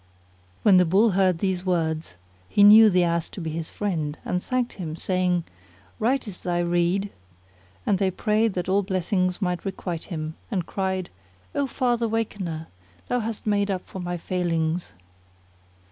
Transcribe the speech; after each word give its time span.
When 0.63 0.77
the 0.77 0.85
Bull 0.85 1.11
heard 1.11 1.37
these 1.37 1.63
words 1.63 2.15
he 2.49 2.63
knew 2.63 2.89
the 2.89 3.03
Ass 3.03 3.29
to 3.29 3.39
be 3.39 3.51
his 3.51 3.69
friend 3.69 4.17
and 4.25 4.41
thanked 4.41 4.73
him, 4.73 4.95
saying, 4.95 5.43
"Right 5.99 6.27
is 6.27 6.41
thy 6.41 6.57
rede;" 6.57 7.11
and 7.85 7.99
prayed 8.17 8.53
that 8.53 8.67
all 8.67 8.81
blessings 8.81 9.43
might 9.43 9.63
requite 9.63 10.05
him, 10.05 10.33
and 10.49 10.65
cried, 10.65 11.11
"O 11.53 11.67
Father 11.67 12.07
Wakener![FN#29] 12.07 12.67
thou 13.09 13.19
hast 13.19 13.45
made 13.45 13.69
up 13.69 13.85
for 13.85 13.99
my 13.99 14.17
failings." 14.17 14.91